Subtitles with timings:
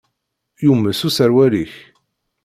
[0.65, 1.73] Yumes userwal-ik.